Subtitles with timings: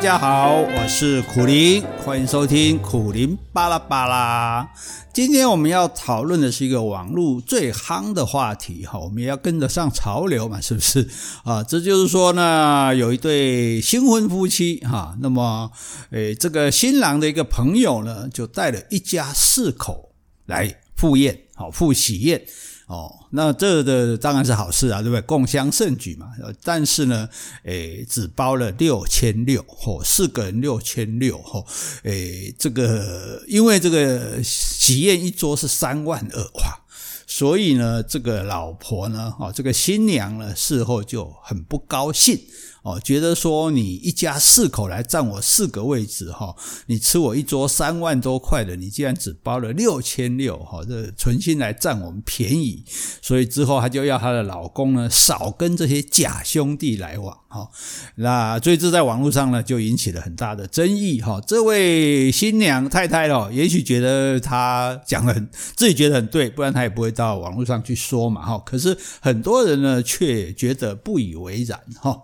[0.00, 4.66] 大家好，我是苦苓，欢迎收听苦苓巴拉巴拉。
[5.12, 11.06] 今天我们要讨论的是一个网络最夯的话题哈，我们也要跟得上潮流嘛，是不是
[11.44, 11.62] 啊？
[11.62, 15.70] 这就是说呢，有一对新婚夫妻哈，那么
[16.12, 20.14] 诶，这个新郎的一个朋友呢，就带了一家四口
[20.46, 22.42] 来赴宴，好赴喜宴。
[22.90, 25.22] 哦，那这的当然是好事啊，对不对？
[25.22, 26.26] 共襄盛举嘛。
[26.64, 27.28] 但是呢，
[27.62, 31.64] 诶，只包了六千六，哦，四个人六千六，哦，
[32.02, 36.80] 诶，这个因为这个喜宴一桌是三万二哇，
[37.28, 42.40] 所以呢，这个老婆呢，哦，这个新娘呢，事后就很不高兴。
[42.82, 52.82] 哦，觉得说你一家四口来占我四个位置哈，你吃我一桌三万多块的，你竟然只包了六千六哈，这存心来占我们便宜，
[53.20, 57.68] 所以之后她就要她的老公呢少跟这些假兄弟来往哈。
[58.14, 61.38] 那所以这在网络上呢就引起了很大的争议哈。
[61.46, 68.58] 这位新娘太太哦，也许觉得她讲的很自己觉得很对，不然她也不会到网络上去说嘛哈。
[68.64, 72.18] 可是很多人呢却觉得不以为然哈。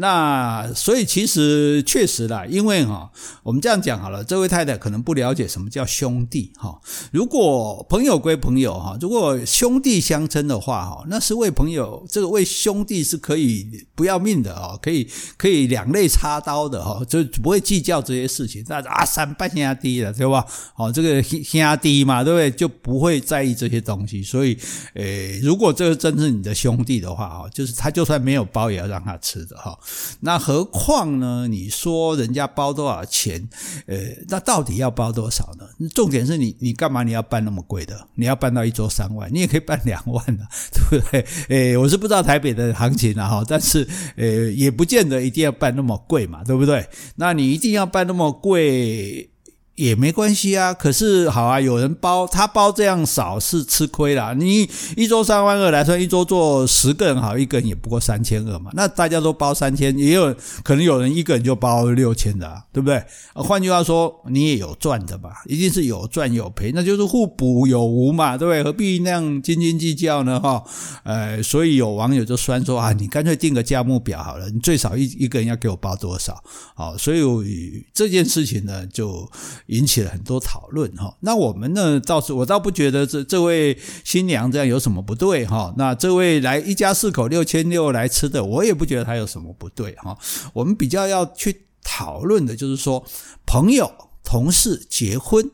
[0.00, 3.10] 那所以其实确实啦，因为哈，
[3.42, 6.80] 我们这样讲好了，这位太太可能不了解什么叫兄弟哈。
[7.10, 18.64] 如果朋友归朋友哈，如果兄弟相称的话哈，那是为朋友，这个为兄弟是可以不要命的哦，可以可以两肋插刀的哈，就不会计较这些事情。
[18.68, 20.46] 那啊，三半兄弟了，对吧？
[20.76, 22.48] 哦，这个兄弟嘛，对不对？
[22.52, 24.22] 就不会在意这些东西。
[24.22, 24.56] 所以，
[24.94, 29.76] 诶，如果这个真是你的兄弟的话哈，就是他就算没有包，也要让他吃的哈。
[30.20, 31.46] 那何况呢？
[31.48, 33.48] 你说人家包多少钱？
[33.86, 33.96] 呃，
[34.28, 35.88] 那到底要包多少呢？
[35.94, 38.08] 重点是你，你干嘛你要办那么贵的？
[38.14, 40.48] 你要办到一桌三万，你也可以办两万啊，
[40.90, 41.24] 对不对？
[41.48, 43.86] 诶，我是不知道台北的行情了，哈，但是
[44.16, 46.86] 呃，也不见得一定要办那么贵嘛，对不对？
[47.16, 49.30] 那你一定要办那么贵？
[49.78, 54.34] 也没关系啊，可是好啊，有人包，他包这样少是吃亏啦。
[54.36, 58.72] 你一周三万二来算，一周做十个人好，一个人也不过三千二嘛。
[58.74, 60.34] 那大家都包三千，也有
[60.64, 63.00] 可能有人一个人就包六千的啊，对不对？
[63.34, 65.44] 换句话说，你也有赚的吧？
[65.46, 68.64] 一定是有赚有赔，那就是互补有无嘛，对不对？
[68.64, 70.40] 何必那样斤斤计较呢？
[70.40, 70.60] 哈，
[71.04, 76.42] 呃，所以有网友就酸说啊，你干脆定个价目表好了，你最少一一个人要给我包多少？
[76.74, 79.30] 好，所以这件事情呢，就。
[79.68, 90.16] 引起了很多讨论哈，那我们呢倒是我倒不觉得这这位新娘这样有什么不对哈，那这位来一家四口六千六来吃的，我也不觉得他有什么不对哈。
[90.54, 93.04] 我们比较要去讨论的就是说，
[93.46, 93.90] 朋友
[94.24, 95.50] 同事结婚，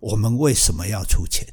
[0.00, 1.46] 我们为什么要出钱？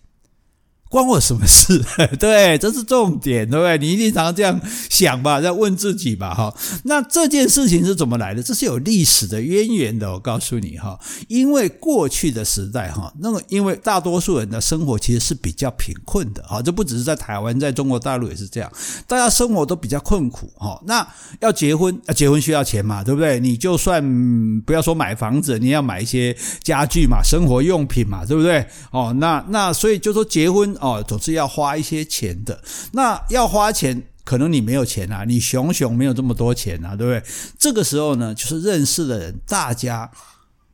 [0.88, 1.84] 关我什么事？
[2.20, 3.78] 对，这是重点，对不对？
[3.80, 6.56] 你一定常常这样想吧，在问自己吧，哈。
[6.84, 8.42] 那这件事情是怎么来的？
[8.42, 10.98] 这是有历史的渊源的，我告诉你哈。
[11.28, 18.72] 因为过去的时代哈，那么因为大多数人的生活其实是比较贫困的，哈，这不只是在台湾，在中国大陆也是这样，
[19.08, 20.80] 大家生活都比较困苦，哈。
[20.86, 21.06] 那
[21.42, 23.40] 要结婚，结婚需要钱嘛，对不对？
[23.40, 28.66] 你就算不要说买房子，你要买一些家具嘛，生活用品嘛，对不对？
[28.92, 30.75] 哦，那那所以就说结婚。
[30.80, 32.62] 哦，总是要花一些钱的。
[32.92, 37.24] 那要花钱，可能你没有钱啊，你熊熊没有这么多钱啊，对不对？
[37.60, 40.10] 这个时候呢，就是认识的人，大家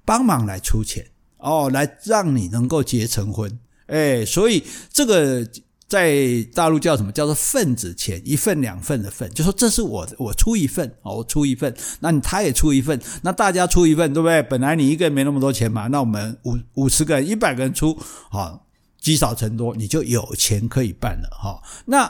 [0.06, 1.06] 帮忙来出钱
[1.38, 3.60] 哦，来让你能够结成婚。
[3.88, 5.46] 哎，所以这个
[5.88, 7.12] 在大陆叫什么？
[7.12, 14.42] 叫做份子钱，一份两份的份，就说这是我我出一份哦，我出一份，那他也出一份，那大家出一份，对不对？
[14.44, 17.98] 本来你一个人没那么多钱嘛，那我们五五十个人、一百个人出，
[18.30, 18.66] 好。
[19.02, 21.62] 积少成多，你就有钱可以办了哈。
[21.88, 22.10] 那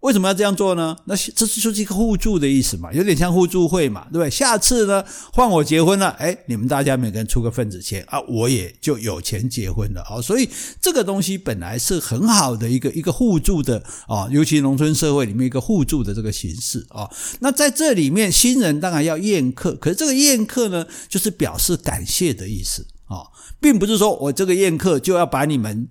[0.00, 0.96] 为什么要这样做呢？
[1.06, 4.30] 那这是就是一个互助的意思嘛，有点像互助会嘛，对不对？
[4.30, 10.20] 下次呢，换我结婚了，哎，你们大家每个人出个份子钱啊，我也就有钱结婚了啊。
[10.20, 10.48] 所以
[10.80, 17.10] 这个东西本来是很好的一个一个互助的啊，尤其农村社会里面一个互助的这个形式啊。
[17.40, 23.26] 那在这里面，新人当然要宴客，可是这个宴客呢，就是表示感谢的意思啊，
[23.58, 25.88] 并不是说我这个宴客就要把你们。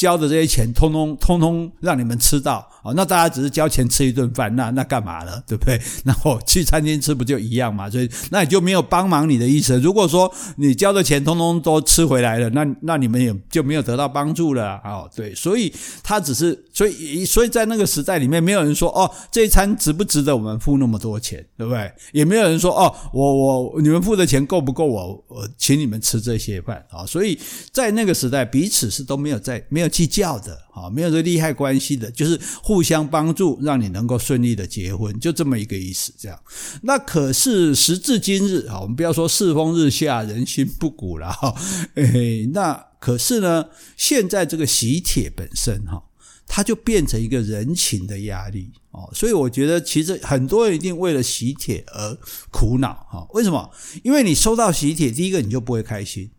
[0.00, 2.66] 交的这些钱，通通通通让你们吃到。
[2.82, 5.32] 哦，那大家只是交钱吃一顿饭，那那干嘛呢？
[5.46, 5.80] 对不对？
[6.04, 7.90] 那我去餐厅吃不就一样嘛？
[7.90, 9.78] 所以那你就没有帮忙你的意思。
[9.80, 14.80] 如果说你交的钱通通都吃回来了，那那你们也就没有得到帮助了。
[14.84, 15.72] 哦，对，所以
[16.02, 21.92] 他只是，所以所以在那个时代里面，没有人说哦，这一餐值不值得我们付那么多钱，对不对？
[22.12, 27.02] 也没有人说哦，我我你们付的钱够不够我我请你们吃这些饭啊。
[27.02, 27.38] 哦，所以
[27.72, 30.58] 在那个时代，彼此是都没有在没有计较的。
[30.72, 36.12] 啊，没有这利害关系的，就是互相帮助，让你能够顺利的结婚，就这么一个意思。
[36.18, 36.38] 这样，
[36.82, 41.54] 那可是时至今日啊，我们不要说世风日下，人心不古了哈。
[41.94, 46.02] 哎，那可是呢，现在这个喜帖本身哈，
[46.46, 52.18] 它就变成一个人情的压力哦，所以我觉得其实很多人一定为了喜帖而
[52.50, 53.26] 苦恼哈。
[53.32, 53.70] 为什么？
[54.02, 56.30] 因为你收到喜帖，第一个你就不会开心。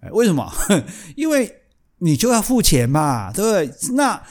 [0.00, 0.50] 哎，为什么？
[1.16, 1.62] 因为
[1.98, 3.94] 你就要付钱嘛，对不对？
[3.94, 4.22] 那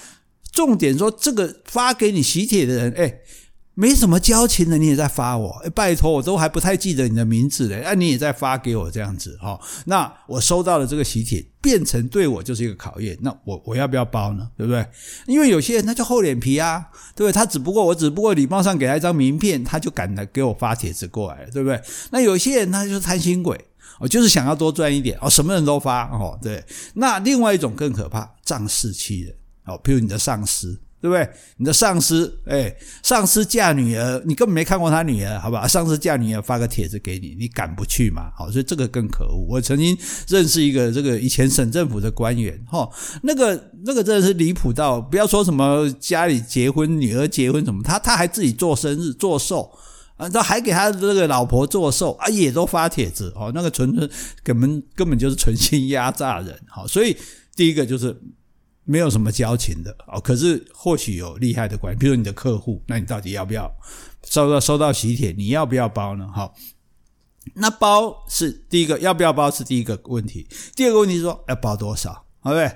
[0.52, 3.20] 重点说，这个发给你喜帖的人，哎，
[3.74, 9.60] 没什么交情的，你也在发我，哎，拜托，我都还不太记得你的名字嘞，啊，你也在发给我这样子哈。
[9.86, 13.18] 那我收到了这个喜帖，变成对我就是一个考验。
[13.22, 14.48] 那我我要不要包呢？
[14.56, 14.86] 对不对？
[15.28, 16.86] 因为有些人他就厚脸皮啊，
[17.16, 17.34] 对不对？
[17.34, 21.82] 他只不过我只不过礼貌上给他一张名片，他就敢来给我发帖子过来，对不对？
[22.12, 23.60] 那有些人他就是贪心鬼。
[24.00, 26.64] 我就是想要多赚一点哦，什么人都发哦，对。
[26.96, 29.36] 那另外一种更可怕，仗势欺人
[29.66, 31.30] 哦，譬如你的上司，对不对？
[31.58, 35.68] 你的上司，哎，上司嫁女儿，你根本没看过他女儿，好吧？
[35.68, 38.32] 上司嫁女儿发个帖子给你，你敢不去吗？
[38.36, 39.46] 好，所以这个更可恶。
[39.50, 39.98] 我曾经
[40.28, 42.90] 认识一个这个以前省政府的官员，哈，
[43.24, 49.72] 那个那个真的是离谱到，不要说什么家里结婚、女儿结婚什么，他他还自己做生日、做寿。
[50.18, 54.10] 啊，他还给他这个老婆做寿啊，也都发帖子哦，那个纯纯
[54.44, 57.16] 根本根本就是存心压榨人，好，所以
[57.56, 58.18] 第一个就是
[58.86, 63.70] 没有什么交情的哦，可是或许有利害的关系，比如你的客户，那你到底要不要
[64.24, 66.26] 收到收到喜帖，你要不要包呢？
[66.34, 66.56] 好，
[67.56, 72.72] 那包是第一个，要不要包是第一个问题，第二个问题是说要包多少，好不对？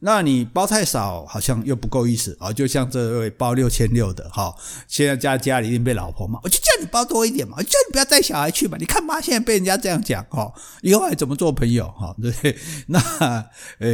[0.00, 2.52] 那你包太少，好像又不够意思啊！
[2.52, 4.54] 就像这位包六千六的哈，
[4.86, 8.76] 现在家家里一定被老婆骂，我就叫你包多一点嘛，我叫你不要带小孩去嘛。
[8.78, 10.52] 你看妈现在被人家这样讲哈，
[10.82, 12.14] 以后还怎么做朋友哈？
[12.20, 12.58] 对 不对？
[12.88, 13.00] 那
[13.78, 13.88] 呃，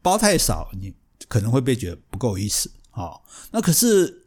[0.00, 0.94] 包太少，你
[1.26, 3.20] 可能会被觉得不够意思哈。
[3.50, 4.26] 那可是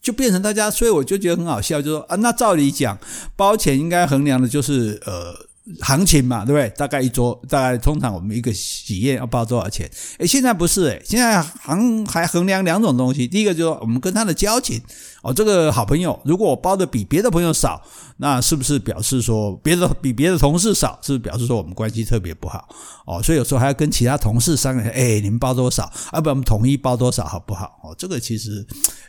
[0.00, 2.96] 就变成大家，所以我就觉得很好笑，就说啊，那照理讲，
[3.34, 5.46] 包钱应该衡量的就是呃。
[5.80, 6.68] 行情嘛，对不对？
[6.76, 9.90] 大概一桌，大概通常我们一个喜宴要包多少钱？
[10.18, 13.26] 诶，现在不是诶，现在行还衡量两种东西。
[13.26, 14.80] 第一个就是我们跟他的交情
[15.22, 17.82] 哦，这个好朋友，如果我包的比别的朋友少，
[18.18, 22.68] 那是不是表示说别的比别的同事少，是不是表示说我们关系特别不好？
[23.04, 25.92] 哦，所以有时候还要跟其他同事商量，诶，你们包多少？
[26.12, 27.80] 要不然我们统一包多少好不好？
[27.82, 28.64] 哦，这个其实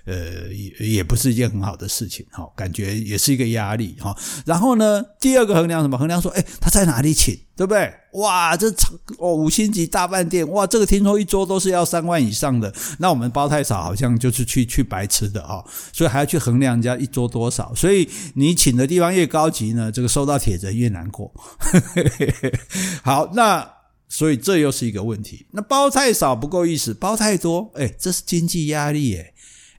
[0.06, 4.16] 呃也也不是一件很好的事情，哈，感觉也是一个压力哈。
[4.46, 5.98] 然后呢，第二个衡量什么？
[5.98, 7.94] 衡量说，诶他在哪里请，对不对？
[8.14, 8.68] 哇，这
[9.20, 15.64] 哦五星级大饭店，哇，这个听说一桌都是要三万以上的，那我们包太少，好像就是去去白吃的哦，
[15.94, 17.74] 所以还要去衡量人家一桌多少。
[17.76, 21.32] 所以你请的地方越高级呢，这个收到帖子越难过。
[23.04, 23.68] 好，那
[24.10, 25.46] 所以这又是一个问题。
[25.52, 29.34] 那包太少不够意思，包太多，哎，这是经济压力耶。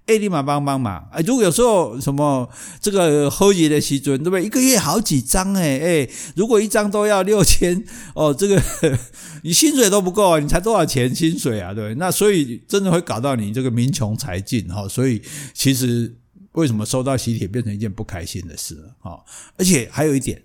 [0.08, 1.06] 哎，立马帮帮忙！
[1.12, 2.48] 哎，如果有时候什么
[2.80, 4.42] 这个后节的时阵，对不对？
[4.42, 7.84] 一个月好几张哎哎，如果一张都要六千
[8.14, 8.60] 哦，这个
[9.44, 11.74] 你薪水都不够啊，你才多少钱薪水啊？
[11.74, 11.94] 对不对？
[11.96, 14.88] 那所以真的会搞到你这个民穷财尽哈。
[14.88, 15.20] 所以
[15.52, 16.16] 其实
[16.52, 19.20] 为什么收到喜帖变成一件不开心的事啊？
[19.58, 20.42] 而且还有一点。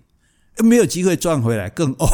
[0.62, 2.08] 没有机会赚回来，更 哦，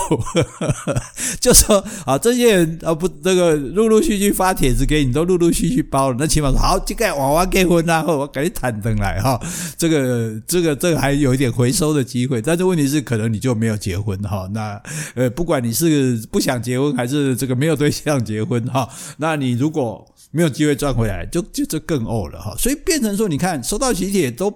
[1.41, 9.39] 就说啊，这些人啊不，这个陆陆续续发帖子给你，都陆陆续续包了，那起码说好，这个娃娃结婚啊，我赶紧坦登来哈，
[9.77, 14.81] 这个这个这个还有一点回收的机会，但是问题是，可能你就没有结婚哈，那
[15.15, 24.51] 呃，不管你是不想结婚还是这个没有对象结婚哈，那你如果没有机会赚回来，就就这更哦了哈，所以变成说，你看收到喜帖都。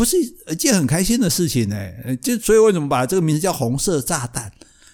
[0.00, 1.76] 不是一件很开心的事情呢，
[2.22, 4.50] 就所以为什么把这个名字叫红色炸弹，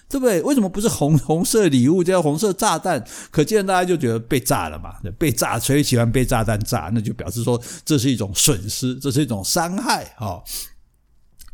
[0.09, 0.41] 对不对？
[0.41, 3.01] 为什么不是红 红色礼物叫红色炸弹？
[3.31, 10.43] 可见大家就觉得被炸了嘛，被炸，所以喜欢被炸弹炸，那就表示说这是一种损失，这是一种伤害啊。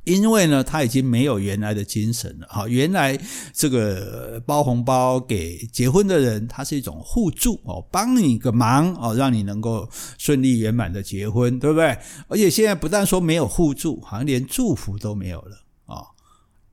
[0.04, 2.48] 因为呢，他已经没有原来的精神了。
[2.50, 3.18] 好，原来
[3.54, 11.98] 这个包红包给结婚的人，他是一种互助哦，帮你个忙哦，让你能够顺利圆满的结婚，对不对？
[12.28, 15.63] 而且现在不但说没有互助，好像连祝福都没有了，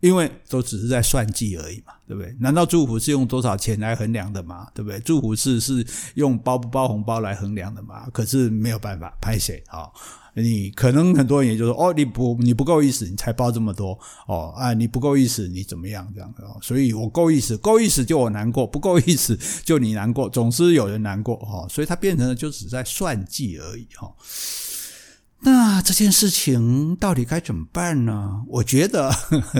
[0.00, 2.34] 因为都只是在算计而已嘛，对不对？
[2.40, 4.66] 难道祝福是用多少钱来衡量的吗？
[4.74, 4.98] 对不对？
[5.00, 8.06] 祝福是是用包不包红包来衡量的吗？
[8.12, 9.88] 可是没有办法，拍谁啊。
[10.34, 16.44] 你可能很多人也就说哦，你不你不够意思，你才包这么多哦啊，你不够意思，你怎么样这样的？
[16.62, 24.08] 所以我够意思，够意思就我难过，不够意思就你难过，总是有人难过哈，所以它变成了就只在算计而已哈。
[25.42, 28.44] 那这件事情到底该怎么办呢？
[28.46, 29.10] 我觉得，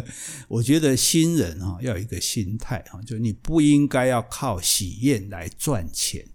[0.48, 6.26] 我觉得新人啊要有一个心态啊，就你不应该要靠喜宴来赚钱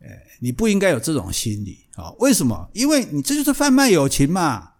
[0.00, 0.08] 哎
[0.40, 2.10] 你不应该有这种心理啊！
[2.18, 2.68] 为什么？
[2.74, 4.72] 因为你这就是贩卖友情嘛，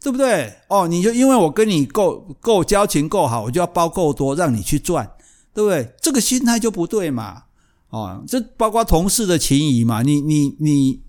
[0.00, 0.54] 对不对？
[0.68, 5.10] 哦，你就因为我跟你够够交情够好，我就要包够多让你去赚，
[5.54, 5.94] 对不对？
[6.00, 7.44] 这个心态就不对嘛！
[7.90, 11.02] 哦，这包括同事的情谊嘛，你你你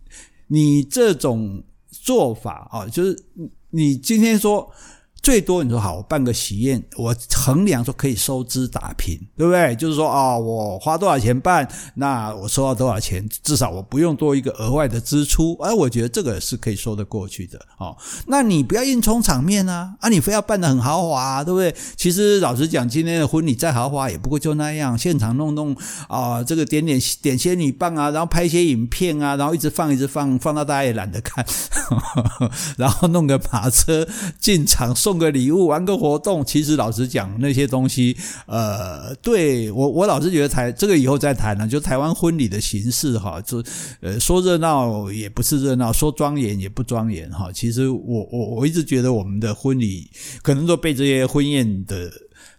[0.47, 3.25] 你这种做法啊，就是
[3.71, 4.71] 你今天说。
[5.21, 9.75] 最多你说好，我办个喜宴，我衡量说可以收支打平，对不对？
[9.75, 17.95] 就是说啊、哦，我花多少钱办，那我收到多少钱，至少我不用多一个额外的支出，哎，我觉得这个是可以说得过去的哦。
[18.27, 21.75] 那你不要硬充场面啊，啊，你非要办得很豪华、对不对？
[21.97, 25.75] 其实老实讲，今天的婚礼再豪华，也不过就那样，现场弄弄
[26.07, 31.45] 啊、这个点点点仙女棒啊，然后拍一些影片啊，然后一直放一直放，放到大家也懒得看，
[31.89, 34.07] 呵 呵然后弄个马车
[34.39, 35.08] 进场送。
[35.09, 43.63] 送个礼物，玩个活动，其实老实讲，那些东西，呃，对我，我老是觉得台这个以后再谈呢，就台湾婚礼的形式哈，就
[44.01, 47.51] 呃说热闹也不是热闹，说庄严也不庄严哈。
[47.51, 50.07] 其实我我我一直觉得我们的婚礼
[50.43, 52.11] 可能都被这些婚宴的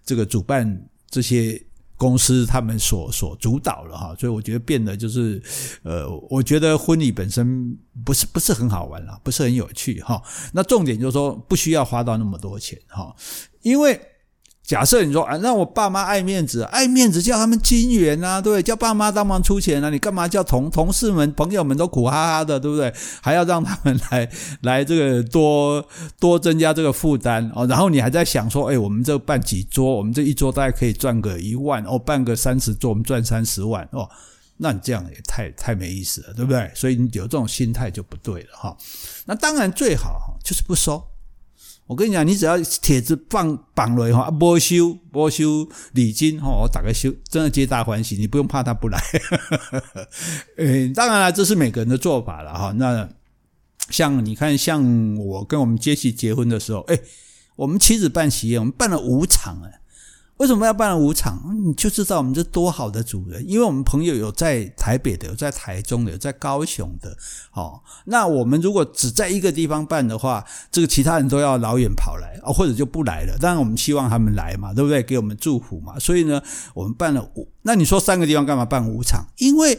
[0.04, 1.62] 这个主办这些。
[2.00, 5.42] 公司他们所所主导了哈，所以我觉得变得就是，
[5.82, 10.22] 呃，我觉得婚礼本身不是不是很好玩了，不是很有趣哈。
[10.54, 13.14] 那重点就是说不需要花到那么多钱哈，
[13.60, 14.00] 因为。
[14.70, 18.62] 假设你说啊，那我爸妈爱面子，爱面子叫他们金援啊，对？
[18.62, 22.94] 叫爸妈帮忙出钱啊，你干嘛叫同同事们、朋友们都苦哈哈的，对不对？
[23.20, 24.30] 还要让他们来
[24.62, 25.84] 来这个多
[26.20, 34.08] 多增加这个负担哦，然后你还在想说，哎，我们这办几桌，我们这一桌大概可以赚个一万哦，办个三十桌，我们赚三十万哦，
[34.58, 36.70] 那你这样也太太没意思了，对不对？
[36.76, 38.76] 所以你有这种心态就不对了哈。
[39.24, 41.09] 那当然最好就是不收。
[41.90, 48.96] 我跟你讲，你只要帖子放绑了以后，不修不修礼金哈，我打个修，真的皆大欢喜，你不用怕他不来。
[50.56, 52.70] 呃，当然了，这是每个人的做法了哈。
[52.76, 53.08] 那
[53.88, 57.02] 像你看，像我跟我们杰西结婚的时候，诶，
[57.56, 59.79] 我们妻子办喜宴，我们办了五场诶。
[60.40, 61.54] 为什么要办五场？
[61.62, 67.14] 你就知道我们这多好的主人，因为我们朋友有在台北的，有在台中的，有在高雄的。
[67.52, 70.42] 哦，那我们如果只在一个地方办的话，
[70.72, 73.36] 这个其他人都要老远跑来，或者就不来了。
[73.38, 75.02] 当然我们希望他们来嘛，对不对？
[75.02, 75.98] 给我们祝福嘛。
[75.98, 76.42] 所以呢，
[76.72, 77.46] 我们办了五。
[77.60, 79.26] 那你说三个地方干嘛办五场？
[79.36, 79.78] 因为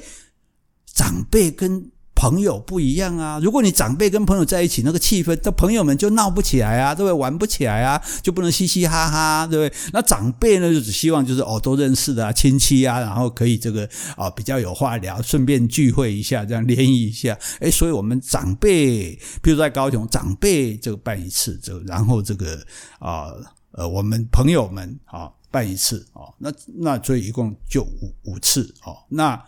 [0.85, 1.89] 长辈跟
[2.21, 3.39] 朋友不一样啊！
[3.41, 7.13] 如果你长辈跟朋友在一起，那个气氛，这朋友们就闹不起来啊，对不对？
[7.13, 9.75] 玩不起来啊，就不能嘻嘻哈哈，对不对？
[9.91, 17.35] 那长辈呢，就只希望就是哦，都认识的啊，亲戚啊，然后可以这个啊比较有话聊，顺便聚会一下，这样联谊一下。
[17.59, 22.63] 诶，所以我们长辈，比如在高雄，长辈这个办一次，这个然后这个
[22.99, 23.31] 啊
[23.71, 29.43] 呃，我们朋友们啊办一次哦，那那所以一共就五五次哦，那。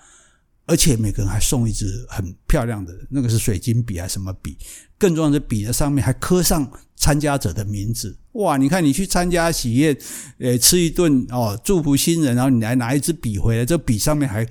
[0.73, 4.57] 而且每个人还送一支很漂亮的，那个是水晶笔还是什么笔？
[4.97, 8.17] 更重要的笔的上面还刻上参加者的名字。
[8.31, 8.57] 哇！
[8.57, 9.95] 你看你去参加喜宴，
[10.39, 14.43] 呃，吃一顿哦，祝福新人，然后你来拿一支笔回来，这笔上面还。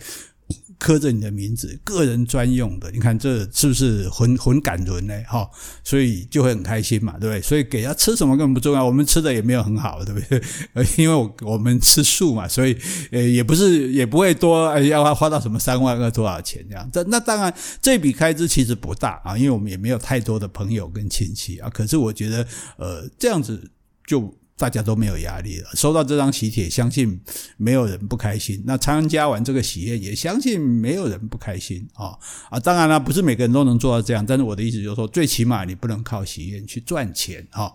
[0.83, 5.15] 刻着你的名字，个人专用的，你看这是不是很很感人呢？
[5.29, 5.49] 哈，
[5.85, 7.41] 所以就会很开心嘛，对不对？
[7.41, 10.43] 所以给他吃什么根本不重要，我们吃的也没有很好，对不对？
[10.99, 12.77] 因为我我们吃素嘛，所以
[13.13, 16.91] 呃也不是也不会多，要他花到什么三万个多少钱这样。
[16.93, 21.71] 这那当然这笔开支其实不大啊，因为我们也没有太多的朋友跟亲戚啊。
[21.71, 22.45] 可是我觉得
[22.77, 23.71] 呃这样子
[24.05, 24.35] 就。
[24.57, 27.21] 大家都没有压力了，收到这张喜帖，相信
[27.57, 28.63] 没有人不开心。
[28.67, 32.17] 那参加完这个喜宴，也相信没有人不开心啊
[32.51, 32.61] 啊！
[32.61, 37.73] 当然了，不是每个人都能做到这样，但是我的意思就是说，最起码你不能靠喜宴去赚钱啊。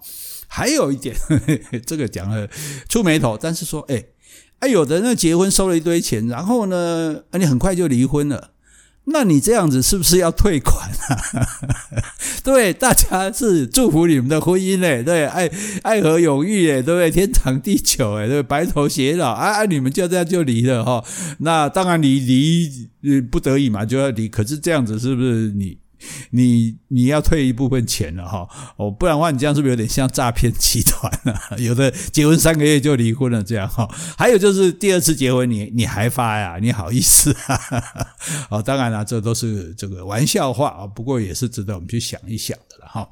[0.47, 1.35] 还有一点，呵
[1.71, 2.47] 呵这个讲了
[2.87, 4.05] 触眉头，但是说，哎
[4.59, 8.51] 哎，有的人结婚收了一堆钱，然后呢，你很快就离婚了。
[9.09, 11.47] 那你这样子是不是要退款啊？
[12.43, 15.49] 对，大家是祝福你们的婚姻嘞，对，爱
[15.83, 17.09] 爱和永浴哎，对不对？
[17.09, 21.03] 天长地久哎，对，白头偕老啊啊，你们就这样就离了哈。
[21.39, 24.27] 那当然你离不得已嘛，就要离。
[24.27, 25.77] 可是这样子是不是你？
[26.31, 31.55] 你你要退一部分钱了哈，哦，不然的话你这样是不是有点像诈骗集团啊？
[31.57, 36.57] 有的结婚三个月就离婚了这样哈，还有就是第二次结婚你你还发呀？
[36.61, 37.59] 你好意思啊？
[38.49, 43.09] 哦，当然了，这都是这个玩笑话啊，不过也是值得我们去想一想的了哈。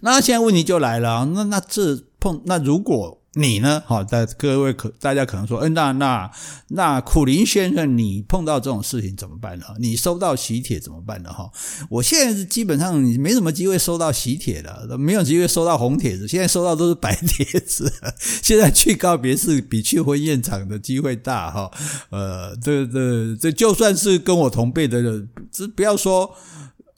[0.00, 3.20] 那现在问题就来了，那那这碰那如果。
[3.36, 3.82] 你呢？
[3.86, 6.30] 好，大各位可大家可能说，嗯，那那
[6.68, 9.64] 那苦林先生，你碰到这种事情怎么办呢？
[9.78, 11.32] 你收到喜帖怎么办呢？
[11.32, 11.50] 哈，
[11.90, 17.92] 我现在是基本上没什么机会收到喜帖的，没有机会收到红帖子，现在收到都是白帖子。
[18.42, 21.70] 现在去告别是比去婚宴场的机会大哈。
[22.10, 26.32] 呃，这这这就算是跟我同辈的人这不要说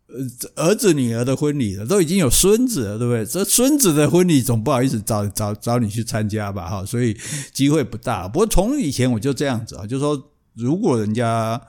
[0.09, 3.27] 呃儿子女儿的婚礼了，都已经有孙子了，对不对？
[3.27, 7.17] 这孙子的婚礼总不好意思找找找你去参加吧，哈，所以
[7.53, 8.29] 机会不大。
[8.29, 11.61] 不过从以前我就这样子啊，就说如果人家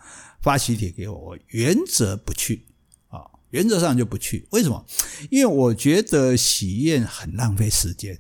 [0.41, 2.65] 发喜帖给我，我原则不去
[3.09, 4.47] 啊，原则上就不去。
[4.51, 4.85] 为什么？
[5.29, 8.19] 因为我觉得喜宴很浪费时间。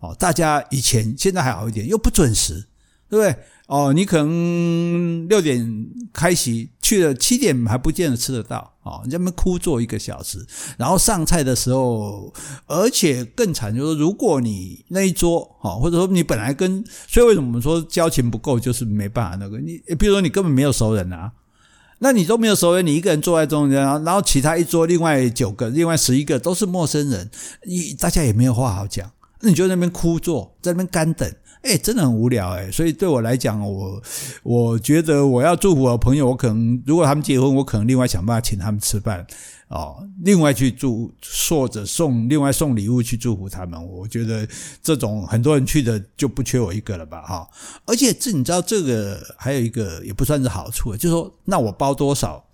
[0.00, 2.66] 哦，大家以前现在还好一点，又不准时，
[3.08, 3.44] 对不对？
[3.72, 8.70] 哦，你可能六点开席去了，七点还不见得吃得到。
[8.82, 10.44] 哦，你在那边枯坐一个小时，
[10.76, 12.30] 然后上菜的时候，
[12.66, 19.58] 而且更惨就是，如果你那一桌，哦，或者说你本来跟，所以为什么我们说交情不够，就是没办法那个。
[19.58, 21.32] 你比如说你根本没有熟人啊，
[22.00, 27.30] 那你都没有熟人，你一个人坐在中间，然后其他一桌另外九个、另外十一个都是陌生人，
[27.66, 29.10] 你大家也没有话好讲。
[29.40, 32.70] 那你就在那边枯坐，在那边干等，哎，真的很无聊哎。
[32.70, 34.02] 所以对我来讲，我
[34.42, 39.26] 我觉得我要祝福我朋友，我可能如果他们结婚，我可能另外想办法请他们吃饭
[39.68, 41.10] 哦，另外去祝
[41.48, 43.82] 或者送另外送礼物去祝福他们。
[43.86, 44.46] 我觉得
[44.82, 47.48] 这种很多人去的就不缺我一个了吧哈。
[47.86, 52.44] 而且这你知道这个还有一个也不算是好处，就是说那我包多少，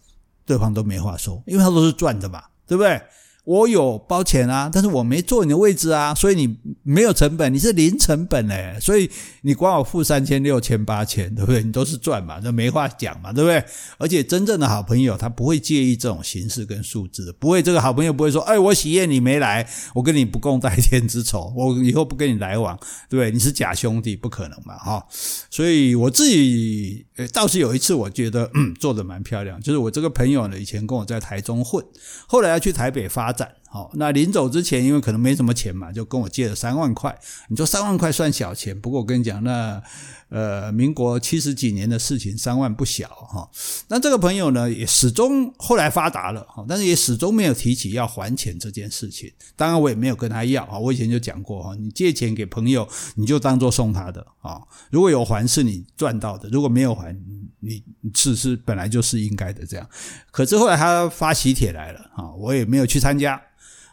[0.45, 3.01] 对方都没话说，因为他都是赚的嘛，对不对？
[3.49, 11.63] 我有包钱啊，但是我没坐你的位置啊，所以你没有成本，你是零成本诶，所以你管我付三千、六千、八千，对不对？
[11.63, 13.65] 你都是赚嘛，那没话讲嘛，对不对？
[13.97, 22.77] 而且真正的好朋友他不会介意这种形式跟数字，不会这个好朋友不会说，哎，我喜宴你没来，我跟你不共戴天之仇， 我以后不跟你来往，
[23.09, 23.31] 对不对？
[23.31, 25.03] 你是假兄弟，不可能嘛，哈。
[25.49, 31.83] 所以我自己倒是有一次我觉得嗯做得蛮漂亮，就是我这个朋友呢以前跟我在台中混，
[32.27, 33.55] 后来要去台北发展展。
[33.71, 37.17] 好，那临走之前，因为可能没什么钱嘛，就跟我借了三万块。
[37.49, 39.83] 你说三万块算小钱，不过我跟你讲，那
[40.31, 43.51] 呃，民国七十几年的事情，三万不小哈。
[43.89, 49.31] 那这个朋友呢，也始终后来发达了哈，但是也始终没有提起要还钱这件事情。
[49.55, 50.79] 当然，我也没有跟他要啊。
[50.79, 54.61] 我以前就讲过哈，你借钱给朋友，你就当做送他的啊。
[54.91, 57.15] 如果有还，是你赚到的；如果没有还，
[57.61, 57.83] 你
[58.15, 59.87] 是是本来就是应该的这样。
[60.31, 63.39] 可是后来他发喜帖来了啊，我也没有去参加。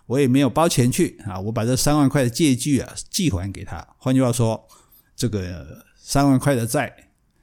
[0.08, 3.86] 我也没有包钱去啊，我把这三万块的借据啊寄还给他。
[3.98, 4.68] 换句话说，
[5.16, 6.94] 这个三万块的债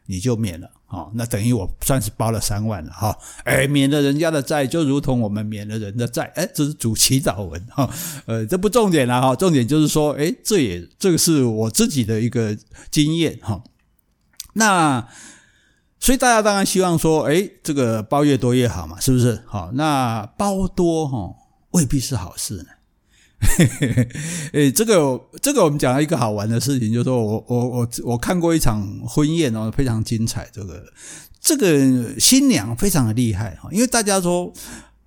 [0.07, 3.17] 你就免了啊，那等于我算是包了三万了哈。
[3.45, 6.31] 哎，免了人家的债，就如同我们免了人的债。
[6.35, 7.89] 哎，这是主祈祷文哈。
[8.27, 12.57] 呃，这不重点了哈，重点就是说，哎，这也这个是我自己的一个
[12.91, 13.63] 经验哈。
[14.55, 15.09] 那
[15.99, 19.43] 所以大家当然希望说，哎，这个包越多越好嘛，是不是？
[19.47, 21.35] 好，那包多哈。
[21.73, 22.67] 未必是好事呢。
[23.41, 24.09] 嘿嘿嘿
[24.53, 30.49] 诶，这个这个，我们讲到一个好玩的事情，就是说我我我我看过一场婚宴哦，非常精彩。
[30.53, 30.85] 这个
[31.41, 34.53] 这个新娘非常的厉害哈，因为大家说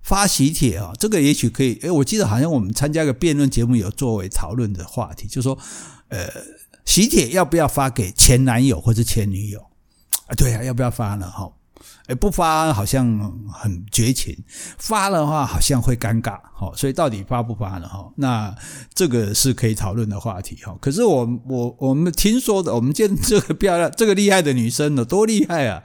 [0.02, 1.78] 发喜帖啊，这个也许可以。
[1.80, 5.58] 诶，我记得好像我们参加一个辩论节目有作为讨论的话题，就是说
[6.08, 6.28] 呃，
[6.84, 9.60] 喜帖要不要发给前男友或者前女友
[10.26, 10.34] 啊？
[10.36, 11.30] 对啊，要不要发呢？
[11.30, 11.50] 哈。
[12.06, 13.06] 哎，不发好像
[13.52, 14.36] 很绝情，
[14.78, 17.88] 发的话好像会尴尬，好，所以到底发不发呢？
[17.88, 18.54] 哈，那
[18.94, 20.76] 这个是可以讨论的话题，哈。
[20.80, 25.82] 可是我我我们听说的，我们见这个漂亮、这个厉害的女生呢，多厉害啊！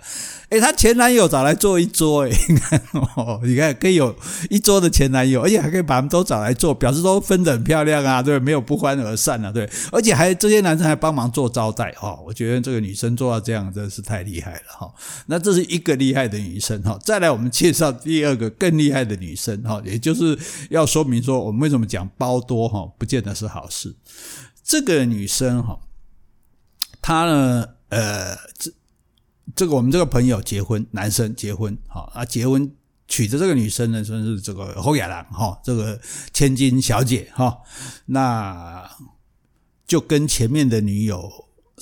[0.50, 2.82] 哎，她前男友找来坐一桌，哎， 你看，
[3.44, 4.14] 你看可以有
[4.50, 14.94] 一桌的前男友，而且还可以把他们都找来坐，表示都分得很漂亮啊，对，没有不欢而散啊，对，而且还这些男生还帮忙做招待，哈，我觉得这个女生做到这样真的是太厉害了，哈。
[15.26, 17.00] 那这是一个厉厉害的女生，哈。
[17.04, 20.38] 再来，我们介绍第二个更厉害的女生，哈，也就是
[20.70, 23.96] 要说明说我们为什么讲包多，哈，不见得是好事。
[24.64, 25.80] 这个女生，哈，
[27.02, 28.72] 她呢，呃，这。
[29.54, 32.74] 这个我们这个朋友结婚，男生结婚，哈啊，结婚
[33.10, 36.00] 娶的这个女生呢，算是这个侯亚兰哈，这个
[36.32, 37.58] 千金小姐哈，
[38.06, 38.90] 那
[39.86, 41.30] 就跟前面的女友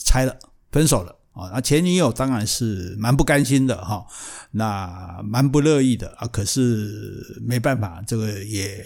[0.03, 0.35] 拆了，
[0.71, 1.49] 分手了啊。
[1.53, 4.05] 那前女友当然是蛮不甘心的哈，
[4.51, 8.85] 那蛮不乐意的啊，可是没办法，这个也。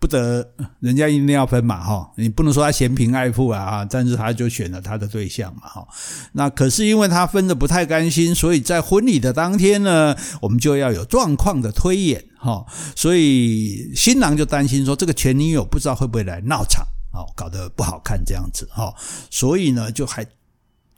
[0.00, 5.86] 不得，人家一定要分嘛，哈，你不能说他嫌贫爱富啊，但是他就选了他的对象嘛，哈。
[6.32, 12.64] 那可是因为他分的不太甘心，所以在婚礼的当天呢，我们就要有状况的推演，哈。
[12.96, 18.94] 所以新郎就担心说，这个前女友不知道会不会来闹场，哦，搞得不好看这样子，哈。
[19.28, 20.26] 所以呢，就还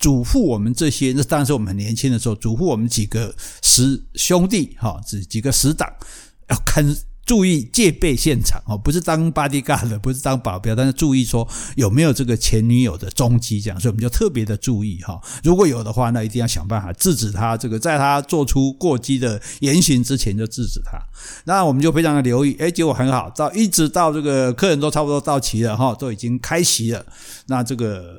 [0.03, 5.89] 嘱咐我们这些，那当时我们很年轻的时候，嘱咐我们几个师兄弟，哈，这几个师长
[6.51, 6.85] 要看。
[7.25, 15.21] 注意戒备现场哦，不是当 bodyguard 的，不是当保镖，但是注意说有没有这个前女友的踪迹，这样，所以我们就特别的注意哈。
[15.45, 20.99] 如果有的话，那一定要想办法制止他，这个在他做出过激的言行之前就制止他。
[21.45, 27.07] 那我们就非常的留意，哎，结果很好，到一直到这个客人都差不多到齐了哈，都已经开席了，
[27.47, 28.19] 那这个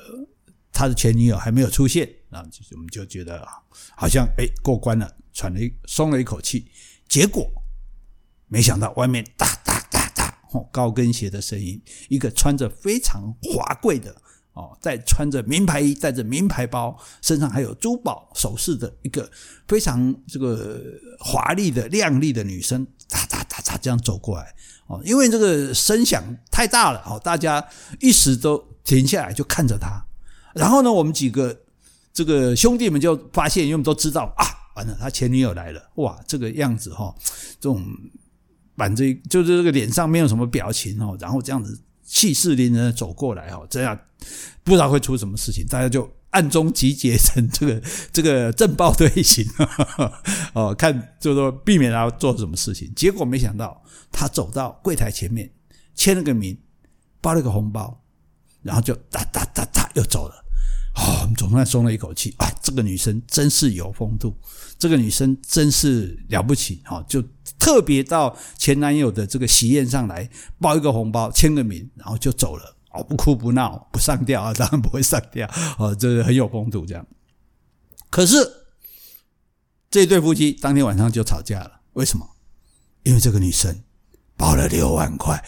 [0.74, 3.48] 他的前女友还没有出现，那我们就觉得
[3.96, 6.68] 好像哎过关了，喘了一松了一口气，
[7.08, 7.50] 结果。
[8.48, 14.16] 没想到外面哒哒哒哒，哦，高跟鞋的声音，一个穿着非常华贵的
[14.52, 19.28] 哦，在穿着名牌衣，带着名牌包，身上还有珠宝首饰的一个
[19.68, 20.80] 非常这个
[21.18, 24.54] 华丽的靓丽的女生，哒哒哒哒这样走过来
[24.86, 27.66] 哦，因为这个声响太大了哦，大家
[28.00, 30.06] 一时都停下来就看着她。
[30.54, 31.62] 然后呢，我们几个
[32.14, 37.14] 这个兄弟们就发现，因为我们都知道啊，完了，他前女友来了，哇，这个样子哈，
[37.60, 37.86] 这种。
[38.76, 43.96] 板着就是这个脸上没有什么表情哦，然后这样子气势凌人的走过来哦，这样
[44.64, 49.46] 不知道会出什么事情，大家就暗中集结成这个 这个震爆队形
[50.54, 52.92] 哦，看就是说避免他做什么事情。
[52.96, 53.80] 结果没想到
[54.12, 55.48] 他走到柜台前面
[55.94, 56.58] 签了个名，
[57.22, 58.04] 包了个红包，
[58.64, 60.43] 然后就哒哒哒哒又走了。
[61.34, 62.48] 总算松了一口气啊！
[62.62, 64.36] 这个女生真是有风度，
[64.80, 67.04] 这个女生真是了不起哈！
[67.08, 67.24] 就
[67.60, 77.06] 特别到前男友的这个喜宴上来包一个红包，签个名，然后就走了哦，不哭不闹不上吊啊，当然不会上吊哦，这个很有风度这样。
[78.10, 78.38] 可是
[79.90, 82.28] 这对夫妻当天晚上就吵架了，为什么？
[83.04, 83.84] 因为这个女生
[84.38, 85.44] 包了六万块，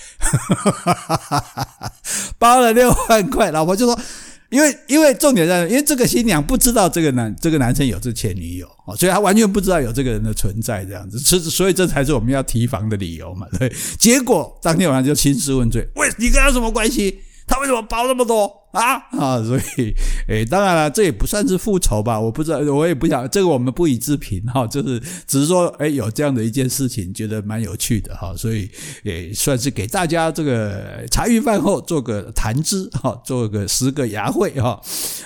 [2.37, 3.99] 包了六万块，老婆就说。
[4.49, 13.47] 因为因为重点在，因为这个新娘不知道这个男这个男生有这前女友哦，所以他完全不知道有这个人的存在，这样子，所所以这才是我们要提防的理由嘛。
[13.57, 17.19] 对，结果当天晚上就兴师问罪，喂，你跟他什么关系？
[17.47, 18.51] 他为什么包那么多？
[18.75, 19.41] 啊啊！
[19.41, 19.93] 所以，
[20.27, 22.19] 诶，当然了，这也不算是复仇吧？
[22.19, 24.67] 我不知道，我也不想这个，我们不予置评哈。
[24.67, 28.33] 就是只是说，诶，有这样的一件事情，觉得蛮有趣的哈。
[28.35, 28.69] 所以，
[29.03, 34.79] 也算是给大家这个茶余饭后做个谈资哈，做个十个牙会哈。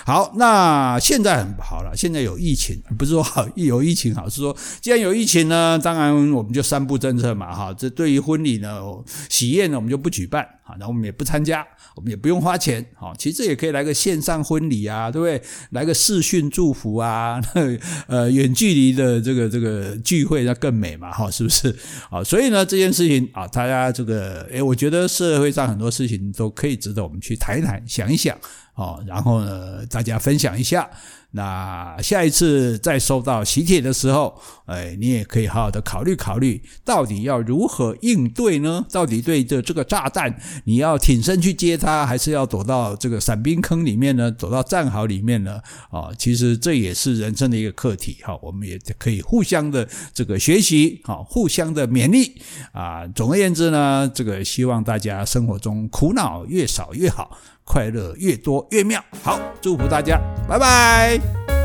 [0.06, 7.74] 好，那现在很好了，现在有疫情，不是说好有疫情好，是说既然有疫情呢，当然我们就三步政策嘛哈。
[7.76, 8.80] 这对于婚礼呢、
[9.28, 13.12] 喜宴呢，我们就不举办啊，那我们也不参加，我们也不用花钱哈。
[13.18, 13.40] 其实。
[13.50, 15.42] 也可以来个线上婚礼啊，对不对？
[15.70, 17.40] 来个视讯祝福啊，
[18.06, 21.74] 呃，远距离的这个这个聚会那更美嘛，哈，是不是？
[22.10, 28.36] 啊，所以呢，这件事情啊，大家这个，诶，我觉得社会上很多事情都可以值得我们去谈一谈，想一想。
[28.74, 30.88] 哦，然后呢，大家分享一下。
[31.32, 38.84] 那下一次再收到喜帖的时候，哎，你也可以好好的考虑考虑，到底要如何应对呢？
[38.90, 44.30] 到底对着这个炸弹，你要挺身去接它，还是要躲到这个伞兵坑里面呢？
[44.30, 45.60] 躲到战壕里面呢？
[45.90, 48.18] 啊，其实这也是人生的一个课题。
[48.22, 52.40] 哈，我们也可以互相的这个学习，好，互相的勉励
[52.72, 53.06] 啊。
[53.14, 57.38] 总而言之呢，这个希望大家生活中苦恼越少越好。
[57.70, 59.00] 快乐越多越妙。
[59.22, 61.59] 好祝福大家拜拜。